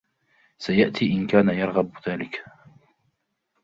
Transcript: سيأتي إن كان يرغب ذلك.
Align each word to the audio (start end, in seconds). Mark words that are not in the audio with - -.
سيأتي 0.57 1.11
إن 1.13 1.27
كان 1.27 1.49
يرغب 1.49 1.91
ذلك. 2.07 2.43